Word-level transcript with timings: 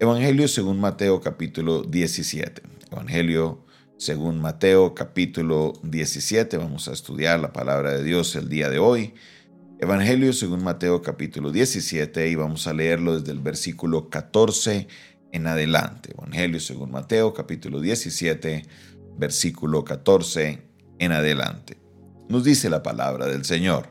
Evangelio 0.00 0.46
según 0.46 0.78
Mateo 0.78 1.20
capítulo 1.20 1.82
17. 1.82 2.62
Evangelio 2.92 3.64
según 3.96 4.40
Mateo 4.40 4.94
capítulo 4.94 5.72
17. 5.82 6.56
Vamos 6.56 6.86
a 6.86 6.92
estudiar 6.92 7.40
la 7.40 7.52
palabra 7.52 7.90
de 7.90 8.04
Dios 8.04 8.36
el 8.36 8.48
día 8.48 8.70
de 8.70 8.78
hoy. 8.78 9.14
Evangelio 9.80 10.32
según 10.32 10.62
Mateo 10.62 11.02
capítulo 11.02 11.50
17 11.50 12.28
y 12.28 12.36
vamos 12.36 12.68
a 12.68 12.74
leerlo 12.74 13.18
desde 13.18 13.32
el 13.32 13.40
versículo 13.40 14.08
14 14.08 14.86
en 15.32 15.46
adelante. 15.48 16.12
Evangelio 16.16 16.60
según 16.60 16.92
Mateo 16.92 17.34
capítulo 17.34 17.80
17, 17.80 18.66
versículo 19.16 19.82
14 19.82 20.62
en 21.00 21.10
adelante. 21.10 21.76
Nos 22.28 22.44
dice 22.44 22.70
la 22.70 22.84
palabra 22.84 23.26
del 23.26 23.44
Señor. 23.44 23.88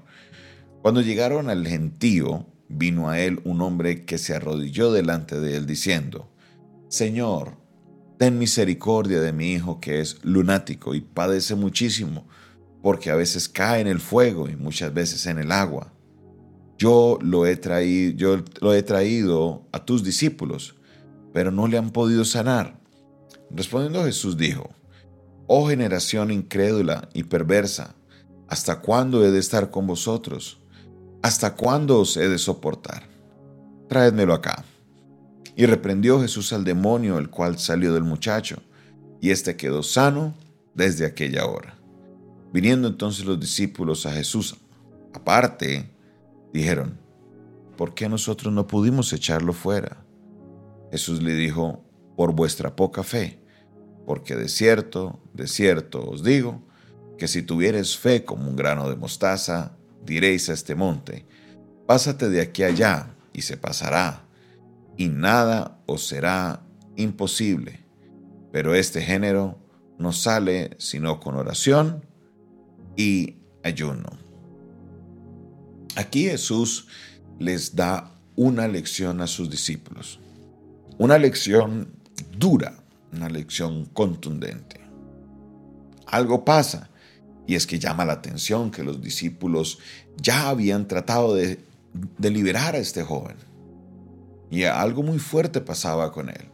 Cuando 0.81 1.01
llegaron 1.01 1.49
al 1.49 1.67
gentío, 1.67 2.47
vino 2.69 3.09
a 3.09 3.19
él 3.19 3.39
un 3.43 3.61
hombre 3.61 4.05
que 4.05 4.17
se 4.17 4.35
arrodilló 4.35 4.91
delante 4.91 5.39
de 5.39 5.55
él 5.55 5.65
diciendo, 5.65 6.29
Señor, 6.89 7.57
ten 8.17 8.37
misericordia 8.37 9.21
de 9.21 9.33
mi 9.33 9.53
hijo 9.53 9.79
que 9.79 10.01
es 10.01 10.23
lunático 10.23 10.95
y 10.95 11.01
padece 11.01 11.55
muchísimo, 11.55 12.27
porque 12.81 13.09
a 13.09 13.15
veces 13.15 13.49
cae 13.49 13.81
en 13.81 13.87
el 13.87 13.99
fuego 13.99 14.49
y 14.49 14.55
muchas 14.55 14.93
veces 14.93 15.25
en 15.25 15.39
el 15.39 15.51
agua. 15.51 15.93
Yo 16.77 17.17
lo 17.21 17.45
he 17.45 17.55
traído, 17.55 18.15
yo 18.15 18.43
lo 18.61 18.73
he 18.73 18.83
traído 18.83 19.67
a 19.71 19.83
tus 19.83 20.03
discípulos, 20.03 20.75
pero 21.33 21.51
no 21.51 21.67
le 21.67 21.77
han 21.77 21.91
podido 21.91 22.23
sanar. 22.23 22.79
Respondiendo 23.49 24.03
Jesús 24.03 24.37
dijo, 24.37 24.69
Oh 25.47 25.67
generación 25.69 26.29
incrédula 26.31 27.09
y 27.13 27.23
perversa, 27.23 27.95
¿hasta 28.47 28.81
cuándo 28.81 29.25
he 29.25 29.31
de 29.31 29.39
estar 29.39 29.71
con 29.71 29.87
vosotros? 29.87 30.61
¿Hasta 31.21 31.55
cuándo 31.55 31.99
os 31.99 32.15
he 32.17 32.27
de 32.29 32.37
soportar? 32.37 33.03
Traédmelo 33.89 34.33
acá. 34.33 34.63
Y 35.55 35.65
reprendió 35.65 36.21
Jesús 36.21 36.53
al 36.53 36.63
demonio, 36.63 37.17
el 37.17 37.29
cual 37.29 37.57
salió 37.57 37.93
del 37.93 38.03
muchacho, 38.03 38.61
y 39.21 39.31
éste 39.31 39.57
quedó 39.57 39.81
sano 39.81 40.35
desde 40.75 41.05
aquella 41.05 41.47
hora. 41.47 41.75
Viniendo 42.53 42.87
entonces 42.87 43.25
los 43.25 43.39
discípulos 43.39 44.05
a 44.05 44.11
Jesús 44.11 44.55
aparte, 45.13 45.89
dijeron, 46.53 46.99
¿por 47.75 47.93
qué 47.93 48.07
nosotros 48.07 48.53
no 48.53 48.67
pudimos 48.67 49.11
echarlo 49.13 49.53
fuera? 49.53 50.05
Jesús 50.91 51.21
le 51.21 51.33
dijo, 51.33 51.83
por 52.15 52.33
vuestra 52.33 52.75
poca 52.75 53.03
fe, 53.03 53.39
porque 54.05 54.35
de 54.35 54.47
cierto, 54.47 55.19
de 55.33 55.47
cierto 55.47 56.07
os 56.09 56.23
digo, 56.23 56.63
que 57.17 57.27
si 57.27 57.41
tuvieres 57.41 57.97
fe 57.97 58.23
como 58.23 58.47
un 58.49 58.55
grano 58.55 58.89
de 58.89 58.95
mostaza, 58.95 59.76
diréis 60.05 60.49
a 60.49 60.53
este 60.53 60.75
monte, 60.75 61.25
pásate 61.85 62.29
de 62.29 62.41
aquí 62.41 62.63
allá, 62.63 63.13
y 63.33 63.43
se 63.43 63.55
pasará, 63.55 64.25
y 64.97 65.09
nada 65.09 65.79
os 65.85 66.07
será 66.07 66.63
imposible. 66.95 67.85
Pero 68.51 68.73
este 68.73 69.01
género 69.01 69.59
no 69.99 70.11
sale 70.11 70.71
sino 70.79 71.19
con 71.19 71.35
oración 71.35 72.03
y 72.95 73.35
ayuno. 73.63 74.09
Aquí 75.95 76.23
Jesús 76.23 76.87
les 77.39 77.75
da 77.75 78.15
una 78.35 78.67
lección 78.67 79.21
a 79.21 79.27
sus 79.27 79.49
discípulos, 79.49 80.19
una 80.97 81.17
lección 81.17 81.89
dura, 82.37 82.73
una 83.13 83.29
lección 83.29 83.85
contundente. 83.85 84.81
Algo 86.07 86.43
pasa 86.43 86.89
y 87.47 87.55
es 87.55 87.65
que 87.65 87.79
llama 87.79 88.05
la 88.05 88.13
atención 88.13 88.69
que 88.69 88.83
los 88.83 89.01
discípulos 89.01 89.79
ya 90.21 90.49
habían 90.49 90.87
tratado 90.87 91.33
de, 91.33 91.59
liberar 92.19 92.75
a 92.75 92.79
este 92.79 93.03
joven. 93.03 93.37
Y 94.51 94.63
algo 94.63 95.01
muy 95.01 95.17
fuerte 95.17 95.61
pasaba 95.61 96.11
con 96.11 96.29
él. 96.29 96.49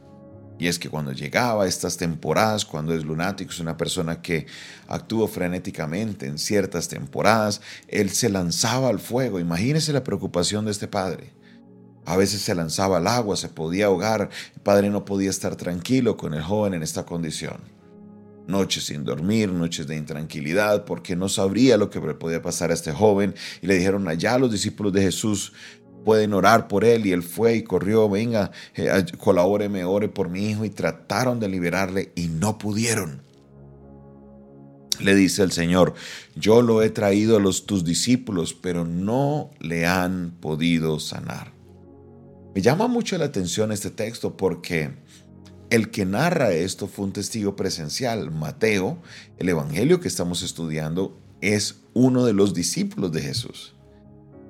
Y 0.59 0.67
es 0.67 0.77
que 0.77 0.89
cuando 0.89 1.11
llegaba 1.11 1.67
estas 1.67 1.97
temporadas, 1.97 2.63
cuando 2.63 2.93
es 2.93 3.03
lunático, 3.03 3.51
es 3.51 3.59
una 3.59 3.75
persona 3.75 4.21
que 4.21 4.45
actúa 4.87 5.27
frenéticamente 5.27 6.27
en 6.27 6.37
ciertas 6.37 6.87
temporadas, 6.87 7.61
él 7.87 8.11
se 8.11 8.29
lanzaba 8.29 8.89
al 8.89 8.99
fuego. 8.99 9.39
Imagínese 9.39 9.93
la 9.93 10.03
preocupación 10.03 10.65
de 10.65 10.71
este 10.71 10.87
padre. 10.87 11.33
A 12.05 12.15
veces 12.17 12.41
se 12.41 12.53
lanzaba 12.53 12.97
al 12.97 13.07
agua, 13.07 13.35
se 13.35 13.49
podía 13.49 13.87
ahogar, 13.87 14.29
el 14.53 14.61
padre 14.61 14.91
no 14.91 15.05
podía 15.05 15.31
estar 15.31 15.55
tranquilo 15.55 16.17
con 16.17 16.35
el 16.35 16.43
joven 16.43 16.75
en 16.75 16.83
esta 16.83 17.03
condición 17.03 17.82
noches 18.47 18.85
sin 18.85 19.03
dormir, 19.03 19.49
noches 19.49 19.87
de 19.87 19.95
intranquilidad, 19.95 20.85
porque 20.85 21.15
no 21.15 21.29
sabría 21.29 21.77
lo 21.77 21.89
que 21.89 21.99
podía 21.99 22.41
pasar 22.41 22.71
a 22.71 22.73
este 22.73 22.91
joven. 22.91 23.35
Y 23.61 23.67
le 23.67 23.75
dijeron, 23.75 24.07
allá 24.07 24.37
los 24.37 24.51
discípulos 24.51 24.93
de 24.93 25.01
Jesús 25.01 25.53
pueden 26.03 26.33
orar 26.33 26.67
por 26.67 26.83
él. 26.83 27.05
Y 27.05 27.11
él 27.11 27.23
fue 27.23 27.55
y 27.55 27.63
corrió, 27.63 28.09
venga, 28.09 28.51
eh, 28.75 29.05
colabóreme, 29.17 29.83
ore 29.85 30.09
por 30.09 30.29
mi 30.29 30.49
hijo. 30.49 30.65
Y 30.65 30.69
trataron 30.69 31.39
de 31.39 31.49
liberarle 31.49 32.11
y 32.15 32.27
no 32.27 32.57
pudieron. 32.57 33.21
Le 34.99 35.15
dice 35.15 35.41
el 35.41 35.51
Señor, 35.51 35.95
yo 36.35 36.61
lo 36.61 36.83
he 36.83 36.89
traído 36.89 37.37
a 37.37 37.39
los 37.39 37.65
tus 37.65 37.83
discípulos, 37.83 38.53
pero 38.53 38.85
no 38.85 39.51
le 39.59 39.85
han 39.87 40.37
podido 40.39 40.99
sanar. 40.99 41.51
Me 42.53 42.61
llama 42.61 42.87
mucho 42.87 43.17
la 43.17 43.25
atención 43.25 43.71
este 43.71 43.89
texto 43.89 44.37
porque 44.37 44.91
el 45.73 45.89
que 45.89 46.05
narra 46.05 46.51
esto 46.51 46.87
fue 46.87 47.05
un 47.05 47.13
testigo 47.13 47.55
presencial. 47.55 48.29
Mateo, 48.29 49.01
el 49.39 49.49
Evangelio 49.49 49.99
que 49.99 50.07
estamos 50.07 50.43
estudiando, 50.43 51.19
es 51.41 51.81
uno 51.95 52.25
de 52.25 52.33
los 52.33 52.53
discípulos 52.53 53.11
de 53.11 53.23
Jesús. 53.23 53.73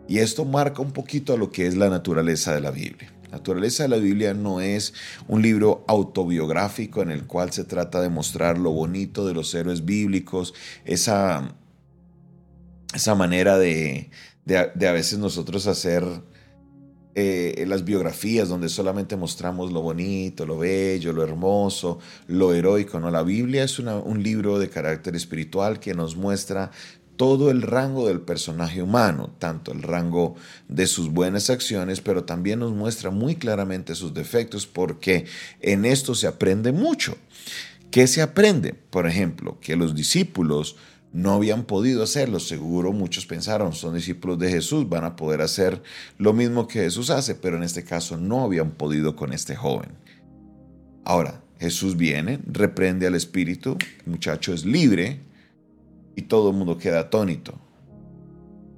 Y 0.09 0.17
esto 0.17 0.43
marca 0.43 0.81
un 0.81 0.91
poquito 0.91 1.31
a 1.31 1.37
lo 1.37 1.49
que 1.49 1.65
es 1.65 1.77
la 1.77 1.87
naturaleza 1.87 2.53
de 2.53 2.59
la 2.59 2.71
Biblia. 2.71 3.13
La 3.31 3.37
naturaleza 3.37 3.83
de 3.83 3.89
la 3.89 3.97
Biblia 3.99 4.33
no 4.33 4.59
es 4.59 4.93
un 5.29 5.41
libro 5.41 5.85
autobiográfico 5.87 7.01
en 7.01 7.11
el 7.11 7.25
cual 7.25 7.53
se 7.53 7.63
trata 7.63 8.01
de 8.01 8.09
mostrar 8.09 8.57
lo 8.57 8.71
bonito 8.71 9.25
de 9.25 9.33
los 9.33 9.55
héroes 9.55 9.85
bíblicos, 9.85 10.53
esa, 10.83 11.55
esa 12.93 13.15
manera 13.15 13.57
de, 13.57 14.09
de 14.43 14.87
a 14.89 14.91
veces 14.91 15.19
nosotros 15.19 15.67
hacer 15.67 16.03
eh, 17.15 17.65
las 17.67 17.85
biografías 17.85 18.49
donde 18.49 18.69
solamente 18.69 19.15
mostramos 19.15 19.71
lo 19.71 19.81
bonito, 19.81 20.45
lo 20.45 20.57
bello, 20.57 21.13
lo 21.13 21.23
hermoso, 21.23 21.99
lo 22.27 22.53
heroico. 22.53 22.99
No, 22.99 23.11
la 23.11 23.23
Biblia 23.23 23.63
es 23.63 23.77
un 23.79 24.23
libro 24.23 24.57
de 24.57 24.69
carácter 24.69 25.15
espiritual 25.15 25.79
que 25.79 25.93
nos 25.93 26.15
muestra 26.15 26.71
todo 27.15 27.51
el 27.51 27.61
rango 27.61 28.07
del 28.07 28.21
personaje 28.21 28.81
humano, 28.81 29.33
tanto 29.37 29.71
el 29.71 29.83
rango 29.83 30.35
de 30.67 30.87
sus 30.87 31.09
buenas 31.09 31.49
acciones, 31.49 32.01
pero 32.01 32.23
también 32.23 32.59
nos 32.59 32.71
muestra 32.71 33.11
muy 33.11 33.35
claramente 33.35 33.95
sus 33.95 34.13
defectos, 34.13 34.65
porque 34.65 35.25
en 35.61 35.85
esto 35.85 36.15
se 36.15 36.27
aprende 36.27 36.71
mucho. 36.71 37.15
¿Qué 37.91 38.07
se 38.07 38.23
aprende? 38.23 38.73
Por 38.73 39.05
ejemplo, 39.05 39.59
que 39.61 39.75
los 39.75 39.93
discípulos 39.93 40.75
no 41.13 41.33
habían 41.33 41.63
podido 41.63 42.03
hacerlo. 42.03 42.39
Seguro 42.39 42.91
muchos 42.91 43.25
pensaron, 43.25 43.73
son 43.73 43.95
discípulos 43.95 44.39
de 44.39 44.49
Jesús, 44.49 44.89
van 44.89 45.05
a 45.05 45.15
poder 45.15 45.41
hacer 45.41 45.81
lo 46.17 46.33
mismo 46.33 46.67
que 46.67 46.79
Jesús 46.79 47.09
hace, 47.11 47.35
pero 47.35 47.55
en 47.55 47.63
este 47.63 47.83
caso 47.83 48.17
no 48.17 48.43
habían 48.43 48.71
podido 48.71 49.15
con 49.15 49.31
este 49.31 49.55
joven. 49.55 49.91
Ahora, 51.05 51.41
Jesús 51.59 51.95
viene, 51.95 52.39
reprende 52.45 53.07
al 53.07 53.15
espíritu, 53.15 53.77
el 54.05 54.11
muchacho 54.11 54.53
es 54.53 54.65
libre 54.65 55.21
y 56.15 56.23
todo 56.23 56.49
el 56.49 56.57
mundo 56.57 56.77
queda 56.77 57.01
atónito. 57.01 57.59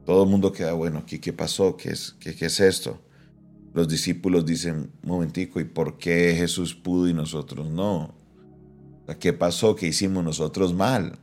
Todo 0.05 0.23
el 0.23 0.29
mundo 0.29 0.51
queda, 0.51 0.73
bueno, 0.73 1.03
¿qué, 1.07 1.33
pasó? 1.33 1.77
¿Qué 1.77 1.89
es, 1.89 2.15
qué, 2.19 2.35
¿Qué 2.35 2.45
es 2.45 2.59
esto? 2.59 3.01
Los 3.73 3.87
discípulos 3.87 4.45
dicen, 4.45 4.91
momentico, 5.01 5.59
¿y 5.59 5.63
por 5.63 5.97
qué 5.97 6.35
Jesús 6.37 6.75
pudo 6.75 7.09
y 7.09 7.13
nosotros 7.13 7.71
no? 7.71 8.13
¿Qué 9.19 9.33
pasó? 9.33 9.75
¿Qué 9.75 9.87
hicimos 9.87 10.23
nosotros 10.23 10.73
mal? 10.73 11.17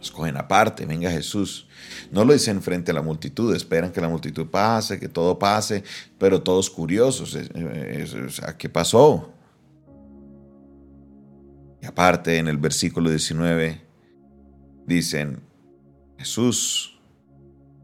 Escogen 0.00 0.36
aparte, 0.36 0.86
venga 0.86 1.10
Jesús. 1.10 1.66
No 2.10 2.24
lo 2.24 2.32
dicen 2.32 2.62
frente 2.62 2.90
a 2.90 2.94
la 2.94 3.02
multitud, 3.02 3.54
esperan 3.54 3.92
que 3.92 4.00
la 4.00 4.08
multitud 4.08 4.46
pase, 4.46 4.98
que 4.98 5.08
todo 5.08 5.38
pase, 5.38 5.84
pero 6.18 6.42
todos 6.42 6.70
curiosos. 6.70 7.36
¿Qué 8.56 8.68
pasó? 8.68 9.34
Y 11.82 11.86
aparte, 11.86 12.38
en 12.38 12.48
el 12.48 12.56
versículo 12.56 13.10
19, 13.10 13.80
dicen, 14.86 15.40
Jesús, 16.18 16.98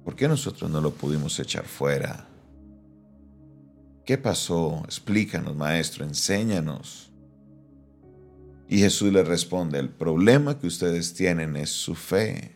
¿por 0.05 0.17
qué 0.17 0.29
nosotros 0.29 0.71
no 0.71 0.81
lo 0.81 0.93
pudimos 0.93 1.39
echar 1.39 1.65
fuera? 1.65 2.27
¿Qué 4.05 4.17
pasó? 4.19 4.83
Explícanos, 4.85 5.57
maestro, 5.57 6.05
enséñanos. 6.05 7.11
Y 8.69 8.79
Jesús 8.79 9.13
le 9.13 9.23
responde, 9.23 9.79
el 9.79 9.89
problema 9.89 10.59
que 10.59 10.67
ustedes 10.67 11.15
tienen 11.15 11.57
es 11.57 11.71
su 11.71 11.95
fe. 11.95 12.53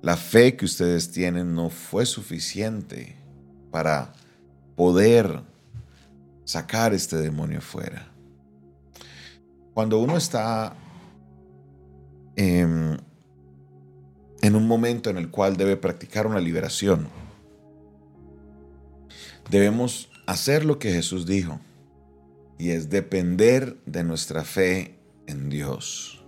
La 0.00 0.16
fe 0.16 0.56
que 0.56 0.64
ustedes 0.64 1.10
tienen 1.10 1.54
no 1.54 1.68
fue 1.68 2.06
suficiente 2.06 3.16
para 3.70 4.12
poder 4.74 5.42
sacar 6.44 6.94
este 6.94 7.16
demonio 7.16 7.60
fuera. 7.60 8.08
Cuando 9.74 9.98
uno 9.98 10.16
está 10.16 10.74
en, 12.36 13.00
en 14.40 14.56
un 14.56 14.66
momento 14.66 15.10
en 15.10 15.18
el 15.18 15.30
cual 15.30 15.56
debe 15.56 15.76
practicar 15.76 16.26
una 16.26 16.40
liberación, 16.40 17.08
debemos 19.50 20.10
hacer 20.26 20.64
lo 20.64 20.78
que 20.78 20.92
Jesús 20.92 21.26
dijo, 21.26 21.60
y 22.62 22.70
es 22.70 22.90
depender 22.90 23.76
de 23.86 24.04
nuestra 24.04 24.44
fe 24.44 24.96
en 25.26 25.50
Dios. 25.50 26.24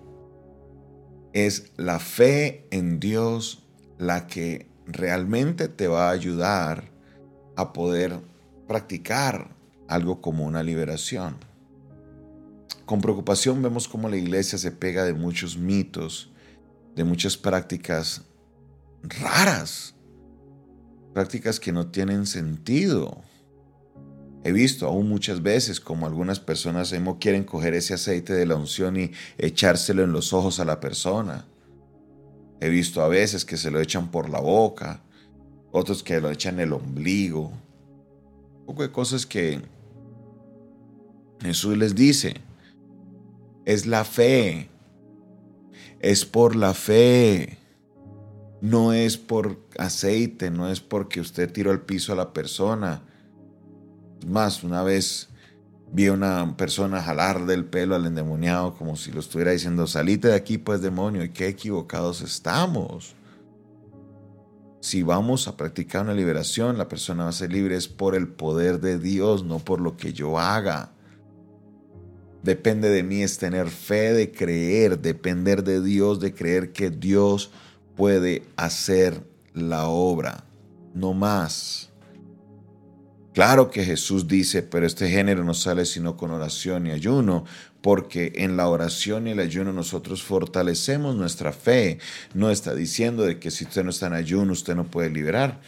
Es 1.33 1.71
la 1.77 2.01
fe 2.01 2.67
en 2.73 2.99
Dios 2.99 3.63
la 3.99 4.27
que 4.27 4.67
realmente 4.85 5.69
te 5.69 5.87
va 5.87 6.09
a 6.09 6.13
ayudar 6.13 6.91
a 7.55 7.73
poder 7.73 8.19
practicar 8.67 9.55
algo 9.87 10.21
como 10.21 10.45
una 10.45 10.65
liberación. 10.65 11.37
Con 12.85 13.01
preocupación 13.01 13.63
vemos 13.63 13.87
cómo 13.87 14.09
la 14.09 14.17
iglesia 14.17 14.59
se 14.59 14.73
pega 14.73 15.05
de 15.05 15.15
muchos 15.15 15.57
mitos, 15.57 16.33
de 16.97 17.05
muchas 17.05 17.37
prácticas 17.37 18.23
raras, 19.05 19.95
prácticas 21.13 21.61
que 21.61 21.71
no 21.71 21.93
tienen 21.93 22.27
sentido. 22.27 23.23
He 24.47 24.53
visto 24.53 24.87
aún 24.87 25.09
muchas 25.09 25.43
veces 25.43 25.81
como 25.81 26.07
algunas 26.07 26.39
personas 26.39 26.95
quieren 27.19 27.45
coger 27.45 27.73
ese 27.73 27.95
aceite 27.95 28.35
de 28.35 28.45
la 28.45 28.57
unción 28.57 28.99
y 28.99 29.11
echárselo 29.39 30.05
en 30.05 30.13
los 30.13 30.35
ojos 30.35 30.61
a 30.61 30.67
la 30.67 30.81
persona. 30.81 31.47
He 32.61 32.69
visto 32.69 33.01
a 33.01 33.09
veces 33.09 33.47
que 33.47 33.57
se 33.57 33.71
lo 33.71 33.81
echan 33.81 34.11
por 34.11 34.29
la 34.29 34.41
boca, 34.41 35.01
otros 35.73 36.03
que 36.03 36.21
lo 36.21 36.31
echan 36.31 36.57
en 36.57 36.61
el 36.61 36.73
ombligo. 36.75 37.53
Un 38.61 38.67
poco 38.67 38.83
de 38.83 38.93
cosas 38.93 39.25
que 39.25 39.63
Jesús 41.41 41.79
les 41.79 41.95
dice, 41.95 42.35
es 43.65 43.87
la 43.87 44.05
fe, 44.05 44.69
es 46.01 46.27
por 46.27 46.55
la 46.55 46.75
fe, 46.75 47.57
no 48.61 48.93
es 48.93 49.17
por 49.17 49.59
aceite, 49.79 50.51
no 50.51 50.71
es 50.71 50.81
porque 50.81 51.23
usted 51.23 51.51
tiró 51.51 51.71
al 51.71 51.81
piso 51.81 52.13
a 52.13 52.17
la 52.17 52.35
persona. 52.35 53.05
Más, 54.27 54.65
una 54.65 54.83
vez 54.83 55.29
vi 55.93 56.07
a 56.07 56.13
una 56.13 56.57
persona 56.57 57.01
jalar 57.03 57.47
del 57.47 57.65
pelo 57.65 57.95
al 57.95 58.07
endemoniado 58.07 58.75
como 58.75 58.97
si 58.97 59.13
lo 59.13 59.21
estuviera 59.21 59.53
diciendo, 59.53 59.87
salite 59.87 60.29
de 60.29 60.35
aquí 60.35 60.59
pues 60.59 60.83
demonio, 60.83 61.23
y 61.23 61.31
qué 61.31 61.49
equivocados 61.49 62.21
estamos. 62.21 63.15
Si 64.81 65.03
vamos 65.03 65.49
a 65.49 65.57
practicar 65.57 66.03
una 66.03 66.13
liberación, 66.13 66.77
la 66.77 66.89
persona 66.89 67.25
va 67.25 67.31
a 67.31 67.33
ser 67.33 67.53
libre 67.53 67.77
es 67.77 67.89
por 67.89 68.15
el 68.15 68.29
poder 68.29 68.81
de 68.81 68.99
Dios, 68.99 69.45
no 69.45 69.59
por 69.59 69.81
lo 69.81 69.97
que 69.97 70.13
yo 70.13 70.39
haga. 70.39 70.91
Depende 72.43 72.91
de 72.91 73.03
mí 73.03 73.23
es 73.23 73.39
tener 73.39 73.69
fe 73.71 74.13
de 74.13 74.31
creer, 74.31 74.99
depender 74.99 75.65
de 75.65 75.81
Dios, 75.81 76.21
de 76.21 76.35
creer 76.35 76.73
que 76.73 76.91
Dios 76.91 77.51
puede 77.97 78.43
hacer 78.57 79.23
la 79.55 79.87
obra, 79.87 80.45
no 80.93 81.15
más. 81.15 81.94
Claro 83.35 83.69
que 83.69 83.85
Jesús 83.85 84.29
dice, 84.29 84.63
pero 84.63 84.87
este 84.87 85.11
género 85.11 85.43
no 85.43 85.55
sale 85.55 85.87
sino 85.87 86.17
con 86.17 86.31
oración 86.31 86.87
y 86.87 86.93
ayuno, 86.93 87.45
porque 87.83 88.33
en 88.37 88.57
la 88.57 88.69
oración 88.69 89.27
y 89.27 89.33
el 89.33 89.41
ayuno 89.41 89.73
nosotros 89.73 90.23
fortalecemos 90.23 91.17
nuestra 91.17 91.53
fe. 91.53 91.99
No 92.33 92.53
está 92.53 92.77
diciendo 92.77 93.25
de 93.25 93.41
que 93.41 93.51
si 93.51 93.65
usted 93.65 93.83
no 93.83 93.91
está 93.91 94.07
en 94.07 94.13
ayuno, 94.13 94.53
usted 94.53 94.77
no 94.77 94.85
puede 94.85 95.11
liberar. 95.11 95.61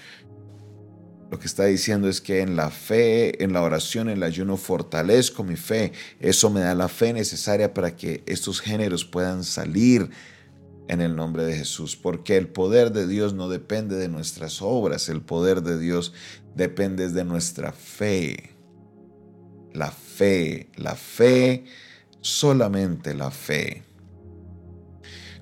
Lo 1.28 1.40
que 1.40 1.48
está 1.48 1.64
diciendo 1.64 2.08
es 2.08 2.20
que 2.20 2.40
en 2.40 2.54
la 2.54 2.70
fe, 2.70 3.42
en 3.42 3.52
la 3.52 3.62
oración, 3.62 4.08
en 4.10 4.18
el 4.18 4.22
ayuno, 4.22 4.56
fortalezco 4.56 5.42
mi 5.42 5.56
fe. 5.56 5.90
Eso 6.20 6.50
me 6.50 6.60
da 6.60 6.72
la 6.76 6.86
fe 6.86 7.12
necesaria 7.12 7.74
para 7.74 7.96
que 7.96 8.22
estos 8.26 8.60
géneros 8.60 9.04
puedan 9.04 9.42
salir 9.42 10.08
en 10.88 11.00
el 11.00 11.16
nombre 11.16 11.44
de 11.44 11.56
Jesús. 11.56 11.96
Porque 11.96 12.36
el 12.36 12.48
poder 12.48 12.92
de 12.92 13.06
Dios 13.06 13.34
no 13.34 13.48
depende 13.48 13.96
de 13.96 14.08
nuestras 14.08 14.62
obras, 14.62 15.08
el 15.08 15.22
poder 15.22 15.62
de 15.62 15.78
Dios 15.78 16.12
depende 16.54 17.10
de 17.10 17.24
nuestra 17.24 17.72
fe. 17.72 18.54
La 19.72 19.90
fe, 19.90 20.70
la 20.76 20.94
fe, 20.94 21.64
solamente 22.20 23.14
la 23.14 23.30
fe. 23.30 23.82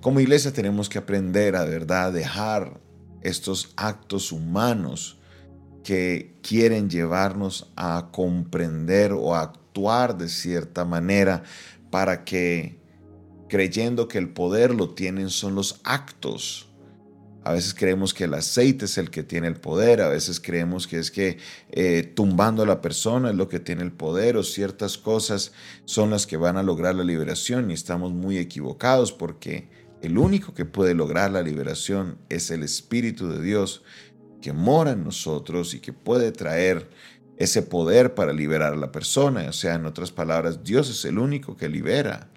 Como 0.01 0.21
iglesia 0.21 0.53
tenemos 0.53 0.89
que 0.89 0.99
aprender 0.99 1.57
a 1.57 1.65
verdad 1.65 2.13
dejar 2.13 2.81
estos 3.23 3.73
actos 3.77 4.33
humanos 4.33 5.19
que 5.83 6.39
quieren 6.43 6.91
llevarnos 6.91 7.73
a 7.77 8.11
comprender 8.13 9.13
o 9.13 9.35
a 9.35 9.43
actuar 9.43 10.17
de 10.19 10.29
cierta 10.29 10.85
manera 10.85 11.43
para 11.91 12.25
que 12.25 12.84
creyendo 13.55 14.09
que 14.09 14.19
el 14.19 14.31
poder 14.31 14.75
lo 14.75 14.95
tienen 14.95 15.31
son 15.31 15.55
los 15.55 15.81
actos. 15.85 16.67
A 17.45 17.53
veces 17.53 17.73
creemos 17.73 18.13
que 18.13 18.25
el 18.25 18.35
aceite 18.35 18.87
es 18.87 18.99
el 18.99 19.11
que 19.11 19.23
tiene 19.23 19.47
el 19.47 19.55
poder, 19.55 20.01
a 20.01 20.09
veces 20.09 20.41
creemos 20.41 20.89
que 20.89 20.99
es 20.99 21.13
que 21.13 21.39
eh, 21.71 22.03
tumbando 22.17 22.65
a 22.65 22.67
la 22.67 22.81
persona 22.81 23.31
es 23.31 23.37
lo 23.37 23.47
que 23.47 23.61
tiene 23.61 23.85
el 23.85 23.93
poder 23.93 24.37
o 24.37 24.43
ciertas 24.43 24.99
cosas 24.99 25.53
son 25.85 26.11
las 26.11 26.27
que 26.27 26.37
van 26.37 26.57
a 26.57 26.65
lograr 26.65 26.97
la 26.97 27.05
liberación 27.05 27.71
y 27.71 27.75
estamos 27.75 28.11
muy 28.11 28.39
equivocados 28.39 29.13
porque 29.13 29.69
el 30.03 30.19
único 30.19 30.53
que 30.53 30.65
puede 30.65 30.95
lograr 30.95 31.31
la 31.31 31.43
liberación 31.43 32.19
es 32.31 32.51
el 32.51 32.65
Espíritu 32.65 33.29
de 33.29 33.41
Dios 33.41 33.85
que 34.43 34.53
mora 34.53 34.91
en 34.91 35.05
nosotros 35.05 35.75
y 35.75 35.79
que 35.79 35.93
puede 35.93 36.33
traer 36.33 36.91
ese 37.37 37.63
poder 37.63 38.17
para 38.17 38.33
liberar 38.33 38.73
a 38.73 38.77
la 38.77 38.91
persona. 38.91 39.47
O 39.49 39.53
sea, 39.53 39.77
en 39.77 39.87
otras 39.87 40.11
palabras, 40.11 40.65
Dios 40.65 40.91
es 40.91 41.05
el 41.05 41.19
único 41.19 41.57
que 41.57 41.69
libera. 41.69 42.34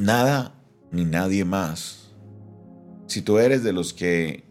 Nada 0.00 0.54
ni 0.90 1.04
nadie 1.04 1.44
más. 1.44 2.08
Si 3.06 3.20
tú 3.20 3.38
eres 3.38 3.62
de 3.62 3.74
los 3.74 3.92
que 3.92 4.44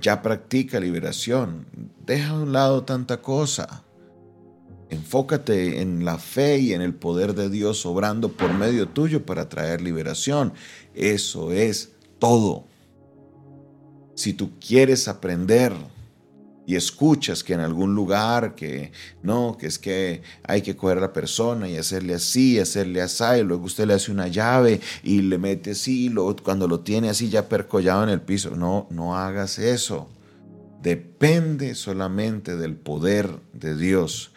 ya 0.00 0.22
practica 0.22 0.78
liberación, 0.78 1.66
deja 2.06 2.30
a 2.30 2.40
un 2.40 2.52
lado 2.52 2.84
tanta 2.84 3.20
cosa. 3.20 3.82
Enfócate 4.88 5.82
en 5.82 6.04
la 6.04 6.18
fe 6.18 6.58
y 6.58 6.72
en 6.72 6.82
el 6.82 6.94
poder 6.94 7.34
de 7.34 7.50
Dios 7.50 7.84
obrando 7.84 8.30
por 8.30 8.54
medio 8.54 8.88
tuyo 8.88 9.26
para 9.26 9.48
traer 9.48 9.80
liberación. 9.80 10.52
Eso 10.94 11.50
es 11.50 11.90
todo. 12.20 12.68
Si 14.14 14.34
tú 14.34 14.52
quieres 14.60 15.08
aprender 15.08 15.72
y 16.66 16.74
escuchas 16.74 17.44
que 17.44 17.54
en 17.54 17.60
algún 17.60 17.94
lugar 17.94 18.56
que 18.56 18.90
no, 19.22 19.56
que 19.56 19.68
es 19.68 19.78
que 19.78 20.22
hay 20.42 20.62
que 20.62 20.76
coger 20.76 20.98
a 20.98 21.02
la 21.02 21.12
persona 21.12 21.68
y 21.68 21.76
hacerle 21.76 22.14
así, 22.14 22.58
hacerle 22.58 23.00
así, 23.00 23.24
y 23.38 23.44
luego 23.44 23.64
usted 23.64 23.86
le 23.86 23.94
hace 23.94 24.10
una 24.10 24.26
llave 24.26 24.80
y 25.04 25.22
le 25.22 25.38
mete 25.38 25.70
así, 25.70 26.06
y 26.06 26.08
luego 26.08 26.34
cuando 26.42 26.66
lo 26.66 26.80
tiene 26.80 27.08
así 27.08 27.30
ya 27.30 27.48
percollado 27.48 28.02
en 28.02 28.08
el 28.08 28.20
piso, 28.20 28.56
no, 28.56 28.88
no 28.90 29.16
hagas 29.16 29.60
eso. 29.60 30.08
Depende 30.82 31.76
solamente 31.76 32.56
del 32.56 32.74
poder 32.74 33.40
de 33.52 33.76
Dios. 33.76 34.32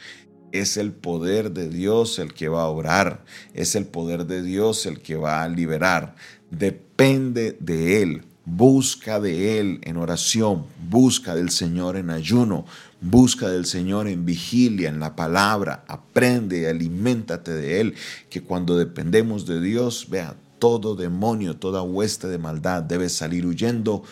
Es 0.51 0.77
el 0.77 0.91
poder 0.91 1.51
de 1.51 1.67
Dios 1.67 2.19
el 2.19 2.33
que 2.33 2.47
va 2.47 2.63
a 2.63 2.67
obrar, 2.67 3.25
es 3.55 3.75
el 3.75 3.85
poder 3.85 4.25
de 4.25 4.43
Dios 4.43 4.85
el 4.85 4.99
que 4.99 5.15
va 5.15 5.43
a 5.43 5.49
liberar. 5.49 6.15
Depende 6.51 7.57
de 7.59 8.03
Él. 8.03 8.23
Busca 8.51 9.19
de 9.19 9.59
Él 9.59 9.79
en 9.83 9.97
oración, 9.97 10.65
busca 10.89 11.35
del 11.35 11.51
Señor 11.51 11.97
en 11.97 12.09
ayuno, 12.09 12.65
busca 12.99 13.47
del 13.47 13.65
Señor 13.65 14.07
en 14.07 14.25
vigilia, 14.25 14.89
en 14.89 14.99
la 14.99 15.15
palabra, 15.15 15.83
aprende, 15.87 16.67
aliméntate 16.67 17.53
de 17.53 17.79
Él, 17.79 17.95
que 18.29 18.41
cuando 18.41 18.75
dependemos 18.75 19.45
de 19.45 19.61
Dios, 19.61 20.07
vea, 20.09 20.35
todo 20.57 20.95
demonio, 20.95 21.57
toda 21.57 21.83
hueste 21.83 22.27
de 22.27 22.37
maldad 22.37 22.83
debe 22.83 23.09
salir 23.09 23.45
huyendo 23.45 24.03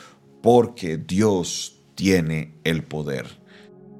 porque 0.42 0.98
Dios 0.98 1.76
tiene 1.96 2.54
el 2.64 2.84
poder. 2.84 3.26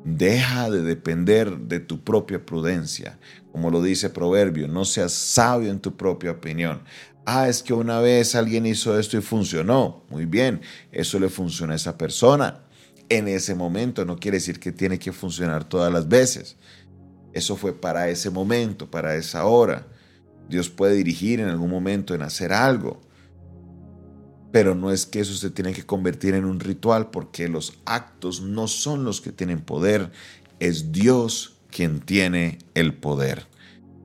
Deja 0.10 0.70
de 0.70 0.84
depender 0.84 1.58
de 1.58 1.80
tu 1.80 2.04
propia 2.04 2.46
prudencia. 2.46 3.20
Como 3.52 3.70
lo 3.70 3.82
dice 3.82 4.10
Proverbio, 4.10 4.68
no 4.68 4.86
seas 4.86 5.12
sabio 5.12 5.70
en 5.70 5.80
tu 5.80 5.98
propia 5.98 6.32
opinión 6.32 6.82
ah, 7.28 7.50
es 7.50 7.62
que 7.62 7.74
una 7.74 8.00
vez 8.00 8.36
alguien 8.36 8.66
hizo 8.66 8.98
esto 8.98 9.18
y 9.18 9.22
funcionó. 9.22 10.02
Muy 10.10 10.26
bien, 10.26 10.62
eso 10.92 11.20
le 11.20 11.30
funciona 11.30 11.74
a 11.74 11.76
esa 11.76 11.98
persona. 11.98 12.62
En 13.10 13.28
ese 13.28 13.54
momento 13.54 14.06
no 14.06 14.18
quiere 14.18 14.38
decir 14.38 14.60
que 14.60 14.72
tiene 14.72 14.98
que 14.98 15.12
funcionar 15.12 15.66
todas 15.66 15.92
las 15.92 16.08
veces. 16.08 16.56
Eso 17.34 17.58
fue 17.58 17.74
para 17.74 18.10
ese 18.10 18.30
momento, 18.30 18.90
para 18.90 19.16
esa 19.16 19.46
hora. 19.46 19.86
Dios 20.50 20.70
puede 20.70 20.96
dirigir 20.96 21.42
en 21.42 21.50
algún 21.50 21.70
momento 21.70 22.16
en 22.16 22.22
hacer 22.22 22.54
algo. 22.54 23.02
Pero 24.52 24.76
no 24.76 24.92
es 24.92 25.06
que 25.06 25.20
eso 25.20 25.34
se 25.36 25.50
tiene 25.50 25.74
que 25.74 25.86
convertir 25.86 26.34
en 26.34 26.46
un 26.46 26.60
ritual 26.60 27.10
porque 27.10 27.48
los 27.48 27.74
actos 27.86 28.42
no 28.42 28.68
son 28.68 29.04
los 29.04 29.22
que 29.22 29.32
tienen 29.32 29.62
poder. 29.62 30.12
Es 30.60 30.92
Dios 30.92 31.58
quien 31.70 32.00
tiene 32.00 32.60
el 32.74 32.94
poder. 32.94 33.48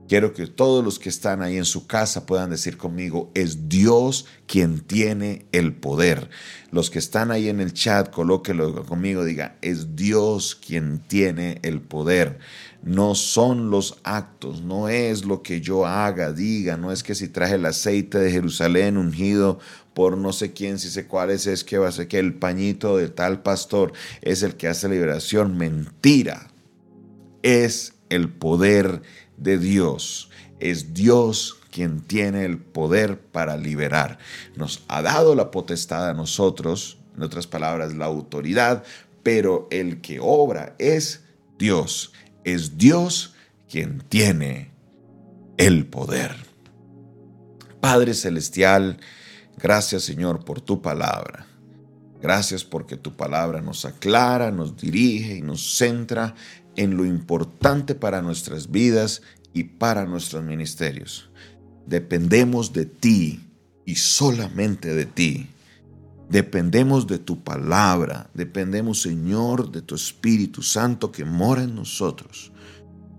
Quiero 0.09 0.33
que 0.33 0.47
todos 0.47 0.83
los 0.83 0.99
que 0.99 1.09
están 1.09 1.41
ahí 1.41 1.57
en 1.57 1.65
su 1.65 1.87
casa 1.87 2.25
puedan 2.25 2.49
decir 2.49 2.77
conmigo, 2.77 3.31
es 3.33 3.69
Dios 3.69 4.27
quien 4.47 4.81
tiene 4.81 5.45
el 5.53 5.73
poder. 5.73 6.29
Los 6.71 6.89
que 6.89 6.99
están 6.99 7.31
ahí 7.31 7.47
en 7.47 7.61
el 7.61 7.73
chat, 7.73 8.11
colóquelo 8.11 8.85
conmigo, 8.85 9.23
diga, 9.23 9.57
es 9.61 9.95
Dios 9.95 10.55
quien 10.55 10.99
tiene 10.99 11.59
el 11.63 11.81
poder. 11.81 12.37
No 12.83 13.15
son 13.15 13.69
los 13.69 13.97
actos, 14.03 14.61
no 14.61 14.89
es 14.89 15.23
lo 15.23 15.41
que 15.41 15.61
yo 15.61 15.85
haga, 15.85 16.33
diga, 16.33 16.75
no 16.75 16.91
es 16.91 17.01
que 17.01 17.15
si 17.15 17.29
traje 17.29 17.55
el 17.55 17.65
aceite 17.65 18.19
de 18.19 18.29
Jerusalén 18.29 18.97
ungido 18.97 19.59
por 19.93 20.17
no 20.17 20.33
sé 20.33 20.51
quién, 20.51 20.79
si 20.79 20.89
sé 20.89 21.07
cuál 21.07 21.29
es, 21.29 21.47
es 21.47 21.63
que 21.63 21.77
va 21.77 21.87
a 21.87 21.91
ser 21.91 22.07
que 22.07 22.19
el 22.19 22.33
pañito 22.33 22.97
de 22.97 23.07
tal 23.07 23.41
pastor 23.41 23.93
es 24.21 24.43
el 24.43 24.55
que 24.55 24.67
hace 24.67 24.89
liberación. 24.89 25.57
Mentira. 25.57 26.51
Es 27.41 27.93
el 28.09 28.29
poder 28.29 29.01
de 29.37 29.57
Dios. 29.57 30.29
Es 30.59 30.93
Dios 30.93 31.59
quien 31.71 32.01
tiene 32.01 32.45
el 32.45 32.57
poder 32.57 33.19
para 33.19 33.57
liberar. 33.57 34.19
Nos 34.55 34.83
ha 34.87 35.01
dado 35.01 35.35
la 35.35 35.51
potestad 35.51 36.09
a 36.09 36.13
nosotros, 36.13 36.99
en 37.15 37.23
otras 37.23 37.47
palabras, 37.47 37.93
la 37.95 38.05
autoridad, 38.05 38.83
pero 39.23 39.67
el 39.71 40.01
que 40.01 40.19
obra 40.21 40.75
es 40.79 41.23
Dios. 41.57 42.13
Es 42.43 42.77
Dios 42.77 43.33
quien 43.69 44.01
tiene 44.07 44.71
el 45.57 45.85
poder. 45.85 46.35
Padre 47.79 48.13
Celestial, 48.13 48.97
gracias 49.57 50.03
Señor 50.03 50.45
por 50.45 50.61
tu 50.61 50.81
palabra. 50.81 51.47
Gracias 52.21 52.63
porque 52.63 52.95
tu 52.95 53.17
palabra 53.17 53.61
nos 53.61 53.83
aclara, 53.83 54.49
nos 54.49 54.77
dirige 54.77 55.35
y 55.35 55.41
nos 55.41 55.75
centra 55.75 56.35
en 56.77 56.95
lo 56.95 57.05
importante 57.05 57.95
para 57.95 58.21
nuestras 58.21 58.71
vidas 58.71 59.21
y 59.53 59.65
para 59.65 60.05
nuestros 60.05 60.43
ministerios. 60.43 61.29
Dependemos 61.85 62.71
de 62.71 62.85
ti 62.85 63.41
y 63.85 63.95
solamente 63.95 64.95
de 64.95 65.05
ti. 65.05 65.49
Dependemos 66.33 67.05
de 67.05 67.19
tu 67.19 67.43
palabra, 67.43 68.27
dependemos 68.33 69.03
Señor 69.03 69.71
de 69.71 69.83
tu 69.83 69.93
Espíritu 69.93 70.63
Santo 70.63 71.11
que 71.11 71.25
mora 71.25 71.61
en 71.61 71.75
nosotros. 71.75 72.51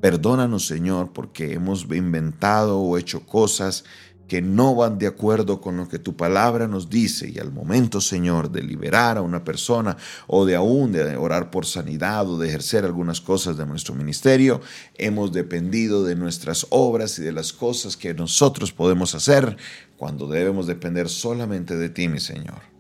Perdónanos 0.01 0.67
Señor 0.67 1.13
porque 1.13 1.53
hemos 1.53 1.85
inventado 1.85 2.81
o 2.81 2.99
hecho 2.99 3.25
cosas 3.25 3.85
que 4.27 4.43
no 4.43 4.75
van 4.75 4.99
de 4.99 5.07
acuerdo 5.07 5.61
con 5.61 5.77
lo 5.77 5.89
que 5.89 6.01
tu 6.01 6.17
palabra 6.17 6.67
nos 6.67 6.91
dice 6.91 7.31
y 7.31 7.39
al 7.39 7.53
momento, 7.53 8.01
Señor, 8.01 8.51
de 8.51 8.65
liberar 8.65 9.17
a 9.17 9.23
una 9.23 9.45
persona 9.45 9.97
o 10.27 10.45
de 10.45 10.57
aún 10.57 10.91
de 10.91 11.17
orar 11.17 11.53
por 11.53 11.67
sanidad 11.67 12.29
o 12.29 12.37
de 12.37 12.49
ejercer 12.49 12.85
algunas 12.85 13.21
cosas 13.21 13.57
de 13.57 13.65
nuestro 13.65 13.95
ministerio, 13.95 14.61
hemos 14.97 15.31
dependido 15.31 16.03
de 16.03 16.17
nuestras 16.17 16.67
obras 16.71 17.17
y 17.21 17.23
de 17.23 17.31
las 17.31 17.53
cosas 17.53 17.97
que 17.97 18.13
nosotros 18.13 18.73
podemos 18.73 19.15
hacer 19.15 19.57
cuando 19.97 20.27
debemos 20.27 20.67
depender 20.67 21.09
solamente 21.09 21.77
de 21.77 21.91
ti, 21.91 22.09
mi 22.09 22.19
Señor. 22.19 22.74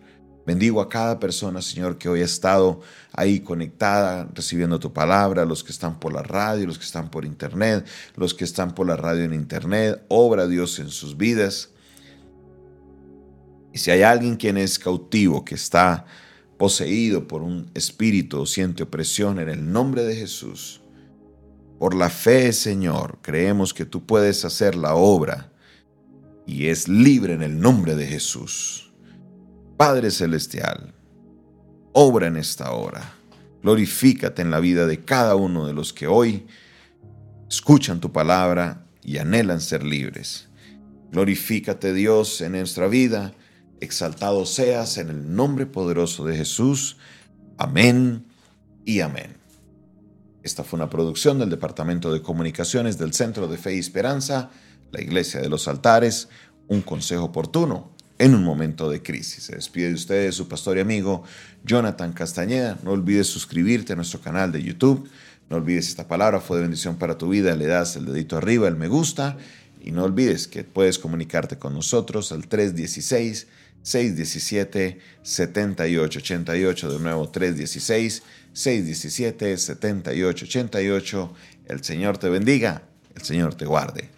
Bendigo 0.46 0.82
a 0.82 0.88
cada 0.88 1.18
persona, 1.18 1.62
Señor, 1.62 1.96
que 1.96 2.08
hoy 2.08 2.20
ha 2.20 2.26
estado 2.26 2.80
ahí 3.12 3.40
conectada, 3.40 4.28
recibiendo 4.34 4.78
tu 4.78 4.92
palabra, 4.92 5.46
los 5.46 5.64
que 5.64 5.72
están 5.72 5.98
por 5.98 6.12
la 6.12 6.22
radio, 6.22 6.66
los 6.66 6.78
que 6.78 6.84
están 6.84 7.10
por 7.10 7.24
internet, 7.24 7.86
los 8.16 8.34
que 8.34 8.44
están 8.44 8.74
por 8.74 8.86
la 8.86 8.96
radio 8.96 9.24
en 9.24 9.32
internet. 9.32 10.04
Obra 10.08 10.46
Dios 10.46 10.78
en 10.78 10.90
sus 10.90 11.16
vidas. 11.16 11.70
Y 13.72 13.78
si 13.78 13.90
hay 13.90 14.02
alguien 14.02 14.36
quien 14.36 14.58
es 14.58 14.78
cautivo, 14.78 15.44
que 15.44 15.54
está 15.54 16.04
poseído 16.58 17.26
por 17.26 17.42
un 17.42 17.70
espíritu 17.74 18.40
o 18.40 18.46
siente 18.46 18.82
opresión 18.82 19.38
en 19.38 19.48
el 19.48 19.72
nombre 19.72 20.04
de 20.04 20.14
Jesús, 20.14 20.82
por 21.78 21.94
la 21.94 22.10
fe, 22.10 22.52
Señor, 22.52 23.18
creemos 23.22 23.74
que 23.74 23.84
tú 23.84 24.04
puedes 24.04 24.44
hacer 24.44 24.74
la 24.74 24.94
obra 24.94 25.52
y 26.46 26.66
es 26.66 26.86
libre 26.86 27.32
en 27.32 27.42
el 27.42 27.58
nombre 27.58 27.96
de 27.96 28.06
Jesús. 28.06 28.83
Padre 29.76 30.12
Celestial, 30.12 30.94
obra 31.92 32.28
en 32.28 32.36
esta 32.36 32.70
hora. 32.70 33.12
Glorifícate 33.60 34.40
en 34.40 34.52
la 34.52 34.60
vida 34.60 34.86
de 34.86 35.00
cada 35.00 35.34
uno 35.34 35.66
de 35.66 35.72
los 35.72 35.92
que 35.92 36.06
hoy 36.06 36.46
escuchan 37.50 38.00
tu 38.00 38.12
palabra 38.12 38.86
y 39.02 39.18
anhelan 39.18 39.60
ser 39.60 39.82
libres. 39.82 40.48
Glorifícate 41.10 41.92
Dios 41.92 42.40
en 42.40 42.52
nuestra 42.52 42.86
vida. 42.86 43.32
Exaltado 43.80 44.46
seas 44.46 44.96
en 44.96 45.10
el 45.10 45.34
nombre 45.34 45.66
poderoso 45.66 46.24
de 46.24 46.36
Jesús. 46.36 46.96
Amén 47.58 48.26
y 48.84 49.00
amén. 49.00 49.36
Esta 50.44 50.62
fue 50.62 50.76
una 50.76 50.88
producción 50.88 51.40
del 51.40 51.50
Departamento 51.50 52.12
de 52.12 52.22
Comunicaciones 52.22 52.96
del 52.96 53.12
Centro 53.12 53.48
de 53.48 53.58
Fe 53.58 53.74
y 53.74 53.80
Esperanza, 53.80 54.50
la 54.92 55.00
Iglesia 55.00 55.40
de 55.40 55.48
los 55.48 55.66
Altares, 55.66 56.28
un 56.68 56.80
consejo 56.80 57.24
oportuno 57.24 57.93
en 58.18 58.34
un 58.34 58.44
momento 58.44 58.90
de 58.90 59.02
crisis. 59.02 59.44
Se 59.44 59.56
despide 59.56 59.88
de 59.88 59.94
ustedes 59.94 60.34
su 60.34 60.48
pastor 60.48 60.76
y 60.76 60.80
amigo 60.80 61.24
Jonathan 61.64 62.12
Castañeda. 62.12 62.78
No 62.82 62.92
olvides 62.92 63.26
suscribirte 63.26 63.92
a 63.92 63.96
nuestro 63.96 64.20
canal 64.20 64.52
de 64.52 64.62
YouTube. 64.62 65.08
No 65.50 65.56
olvides 65.56 65.88
esta 65.88 66.08
palabra 66.08 66.40
fue 66.40 66.58
de 66.58 66.62
bendición 66.62 66.96
para 66.96 67.18
tu 67.18 67.28
vida. 67.28 67.54
Le 67.54 67.66
das 67.66 67.96
el 67.96 68.06
dedito 68.06 68.36
arriba, 68.36 68.68
el 68.68 68.76
me 68.76 68.88
gusta. 68.88 69.36
Y 69.82 69.90
no 69.90 70.04
olvides 70.04 70.48
que 70.48 70.64
puedes 70.64 70.98
comunicarte 70.98 71.58
con 71.58 71.74
nosotros 71.74 72.32
al 72.32 72.46
316 72.46 73.46
617 73.82 74.98
7888. 75.22 76.92
De 76.92 76.98
nuevo, 77.00 77.28
316 77.28 78.22
617 78.52 79.58
7888. 79.58 81.34
El 81.66 81.84
Señor 81.84 82.18
te 82.18 82.28
bendiga, 82.28 82.82
el 83.14 83.22
Señor 83.22 83.54
te 83.54 83.66
guarde. 83.66 84.10